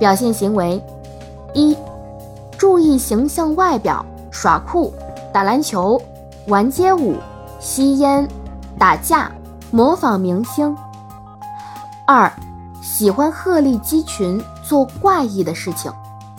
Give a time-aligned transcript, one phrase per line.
[0.00, 0.82] 表现行为：
[1.52, 1.76] 一、
[2.56, 4.92] 注意形象外表，耍酷、
[5.30, 6.00] 打篮球、
[6.46, 7.16] 玩街舞、
[7.58, 8.26] 吸烟、
[8.78, 9.30] 打架、
[9.70, 10.74] 模仿明星；
[12.06, 12.32] 二、
[12.80, 15.92] 喜欢鹤立鸡群，做怪异的事情，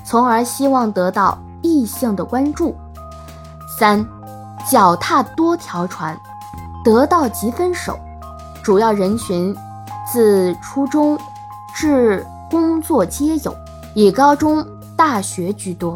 [0.04, 2.74] 从而希望得到异性的关注；
[3.78, 4.04] 三、
[4.68, 6.20] 脚踏多条船，
[6.84, 7.96] 得到即分手。
[8.64, 9.56] 主要人群
[10.12, 11.16] 自初中
[11.76, 13.56] 至工作皆有，
[13.96, 14.64] 以高中、
[14.98, 15.96] 大学居多。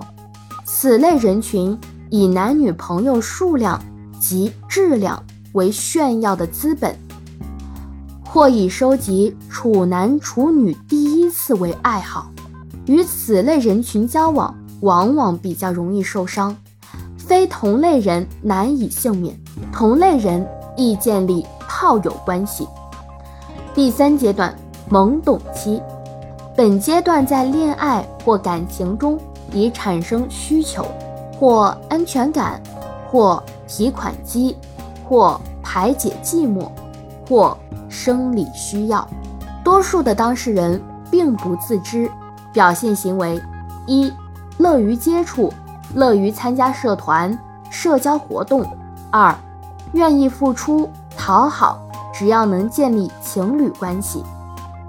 [0.64, 1.78] 此类人群
[2.10, 3.78] 以男女朋友数量
[4.22, 6.98] 及质量为炫耀的资本，
[8.26, 12.32] 或以收集处男处女第一次为爱好。
[12.86, 16.56] 与此类人群交往，往往比较容易受伤。
[17.18, 19.38] 非同类人难以幸免，
[19.74, 22.66] 同类人易建立炮友关系。
[23.74, 24.56] 第三阶段，
[24.90, 25.82] 懵懂期。
[26.56, 29.20] 本阶段在恋爱或感情中
[29.52, 30.86] 已产生需求，
[31.38, 32.62] 或安全感，
[33.12, 34.56] 或提款机，
[35.04, 36.70] 或排解寂寞，
[37.28, 37.58] 或
[37.90, 39.06] 生理需要。
[39.66, 42.10] 多数的当事人并不自知。
[42.54, 43.38] 表现行为：
[43.86, 44.10] 一、
[44.58, 45.52] 乐于接触，
[45.94, 47.38] 乐于参加社团、
[47.70, 48.64] 社交活动；
[49.12, 49.36] 二、
[49.92, 51.82] 愿意付出，讨好，
[52.14, 54.24] 只要能建立情侣关系；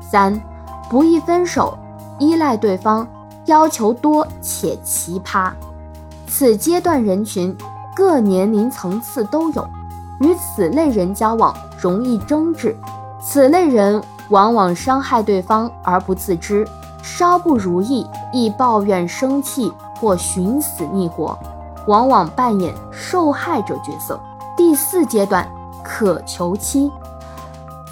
[0.00, 0.40] 三、
[0.88, 1.76] 不易分手，
[2.18, 3.06] 依赖对方，
[3.46, 5.50] 要求多且奇葩。
[6.28, 7.56] 此阶段人群
[7.94, 9.68] 各年龄层次都有，
[10.20, 12.76] 与此类人交往容易争执，
[13.22, 16.66] 此类人往往伤害对方而不自知。
[17.02, 21.38] 稍不如意，易抱怨、生气或寻死觅活，
[21.86, 24.20] 往往扮演受害者角色。
[24.56, 25.48] 第四阶段，
[25.84, 26.90] 渴求期。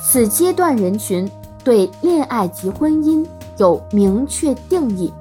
[0.02, 1.30] 此阶段人群
[1.64, 3.26] 对恋爱及婚姻
[3.56, 5.12] 有明确定义：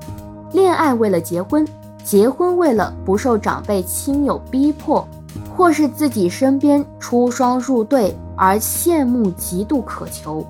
[0.52, 1.66] 恋爱为了结婚，
[2.03, 5.08] 结婚为了不受长辈亲友逼迫，
[5.55, 10.45] 或是自己身边出双入对而羡慕、嫉妒、渴求。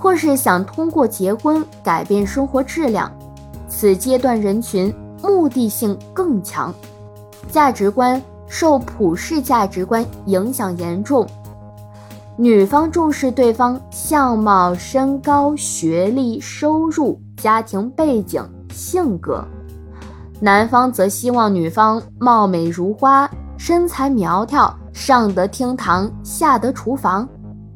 [0.00, 3.12] 或是想通过结婚改变生活质量，
[3.68, 6.72] 此阶段人群目的性更强，
[7.50, 11.26] 价值观受普世价值观影响严重。
[12.40, 18.40] 女方重视对方相貌、身高、学历、收入、家庭背景、
[18.72, 19.44] 性格，
[20.40, 27.28] 男方则希望女方貌美如花、身材苗条、上得厅堂、下得厨房，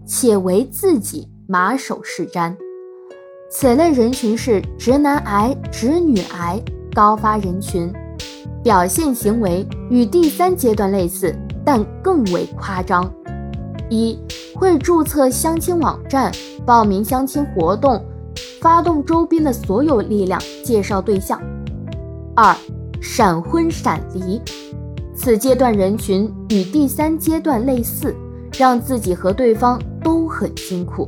[0.06, 1.28] 且为自己。
[1.48, 2.54] 马首是瞻，
[3.50, 6.62] 此类人群是直男癌、直女癌
[6.94, 7.92] 高发人群，
[8.62, 13.12] 表现行为与第三阶段类似，但更为夸张。
[13.90, 14.18] 一
[14.54, 16.32] 会注册相亲网站，
[16.64, 18.04] 报名相亲活动，
[18.60, 21.40] 发动周边的所有力量介绍对象。
[22.34, 22.54] 二
[23.00, 24.40] 闪婚闪离，
[25.14, 28.14] 此阶段人群与第三阶段类似，
[28.58, 31.06] 让自己和对方都很辛苦。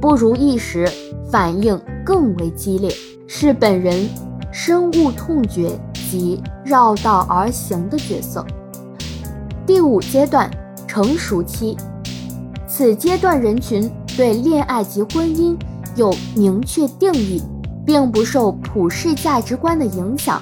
[0.00, 0.88] 不如意时
[1.30, 2.90] 反应更为激烈，
[3.26, 4.08] 是本人
[4.52, 5.78] 深恶痛绝
[6.10, 8.44] 及绕道而行的角色。
[9.66, 10.50] 第五阶段
[10.86, 11.76] 成熟期，
[12.78, 15.56] 此阶段人群对恋爱及婚姻
[15.96, 17.42] 有明确定义，
[17.84, 20.40] 并不受普世价值观的影响，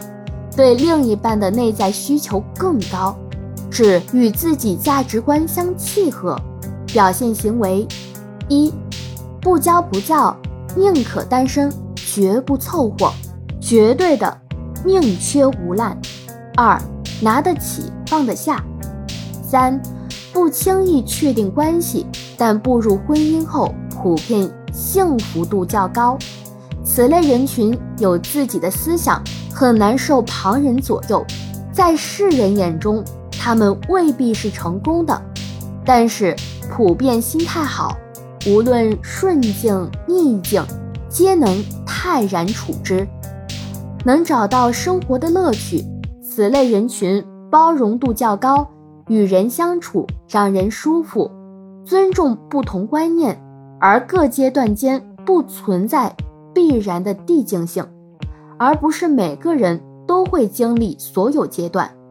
[0.55, 3.17] 对另一半的内在需求更高，
[3.71, 6.39] 指与自己价值观相契合。
[6.89, 7.89] 表现行为
[8.51, 8.71] 一。
[9.41, 10.37] 不骄不躁，
[10.77, 13.11] 宁可单身，绝不凑合，
[13.59, 14.39] 绝对的
[14.85, 15.99] 宁缺毋滥。
[16.55, 16.79] 二，
[17.23, 18.63] 拿得起，放得下。
[19.43, 19.81] 三，
[20.35, 22.05] 不轻易确定关系，
[22.39, 26.19] 但步入婚姻后，普遍幸福度较高。
[26.85, 31.25] 此类人群有自己的思想，很难受旁人左右。
[31.73, 35.21] 在世人眼中，他们未必是成功的，
[35.85, 36.35] 但是
[36.71, 37.97] 普遍心态好。
[38.47, 40.65] 无论顺境逆境，
[41.09, 43.07] 皆能泰然处之，
[44.05, 45.85] 能找到生活的乐趣。
[46.23, 48.69] 此类人群包容度较高，
[49.09, 51.29] 与人相处让人舒服，
[51.87, 53.41] 尊重不同观念，
[53.81, 56.13] 而各阶段间不存在
[56.53, 57.87] 必然的递进性，
[58.59, 61.89] 而不是每个人都会经历所有阶段。